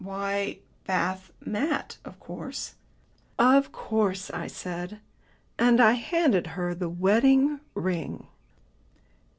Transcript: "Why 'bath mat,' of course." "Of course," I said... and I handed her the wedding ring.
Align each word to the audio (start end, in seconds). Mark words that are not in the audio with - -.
"Why 0.03 0.57
'bath 0.87 1.31
mat,' 1.45 1.97
of 2.03 2.19
course." 2.19 2.73
"Of 3.37 3.71
course," 3.71 4.31
I 4.31 4.47
said... 4.47 4.99
and 5.59 5.79
I 5.79 5.91
handed 5.91 6.47
her 6.57 6.73
the 6.73 6.89
wedding 6.89 7.59
ring. 7.75 8.25